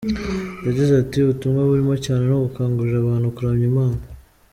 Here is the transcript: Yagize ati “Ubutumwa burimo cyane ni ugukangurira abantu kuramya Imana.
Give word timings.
Yagize 0.65 0.91
ati 1.01 1.17
“Ubutumwa 1.21 1.59
burimo 1.69 1.93
cyane 2.05 2.23
ni 2.25 2.33
ugukangurira 2.37 2.97
abantu 3.01 3.33
kuramya 3.35 3.65
Imana. 3.71 4.01